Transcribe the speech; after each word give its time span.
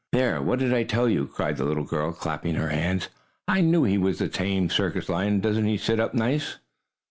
"There! 0.11 0.41
What 0.41 0.57
did 0.57 0.73
I 0.73 0.81
tell 0.81 1.07
you?" 1.07 1.27
cried 1.27 1.57
the 1.57 1.63
little 1.63 1.83
girl, 1.83 2.11
clapping 2.11 2.55
her 2.55 2.69
hands. 2.69 3.09
"I 3.47 3.61
knew 3.61 3.83
he 3.83 3.99
was 3.99 4.17
the 4.17 4.29
tame, 4.29 4.67
circus 4.71 5.09
lion! 5.09 5.41
Doesn't 5.41 5.67
he 5.67 5.77
sit 5.77 5.99
up 5.99 6.15
nice?" 6.15 6.57